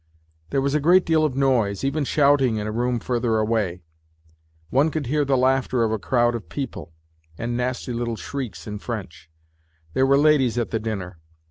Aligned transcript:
There 0.49 0.63
was 0.63 0.73
a 0.73 0.79
great 0.79 1.05
deal 1.05 1.23
of 1.23 1.35
noise, 1.35 1.83
even 1.83 2.05
shouting, 2.05 2.57
in 2.57 2.65
a 2.65 2.71
room 2.71 2.99
further 2.99 3.37
away; 3.37 3.83
one 4.71 4.89
could 4.89 5.05
hear 5.05 5.23
the 5.23 5.37
laughter 5.37 5.83
of 5.83 5.91
a 5.91 5.99
crowd 5.99 6.33
of 6.33 6.49
people, 6.49 6.91
and 7.37 7.55
nasty 7.55 7.93
little 7.93 8.15
shrieks 8.15 8.65
in 8.65 8.79
French: 8.79 9.29
there 9.93 10.07
were 10.07 10.17
ladies 10.17 10.57
at 10.57 10.71
the 10.71 10.79
dinner. 10.79 11.19